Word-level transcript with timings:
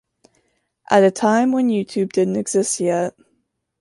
At 0.89 1.03
a 1.03 1.11
time 1.11 1.51
when 1.51 1.69
YouTube 1.69 2.11
didn’t 2.13 2.35
exist 2.35 2.79
yet. 2.79 3.13